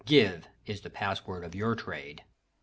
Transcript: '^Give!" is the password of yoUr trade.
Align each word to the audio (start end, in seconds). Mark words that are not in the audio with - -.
'^Give!" 0.07 0.45
is 0.65 0.81
the 0.81 0.89
password 0.89 1.43
of 1.43 1.51
yoUr 1.51 1.77
trade. 1.77 2.23